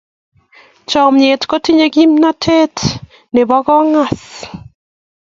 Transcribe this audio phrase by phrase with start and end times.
[0.89, 2.77] Chomnyet kotinyei kimnatet
[3.33, 4.23] nebo kong'us.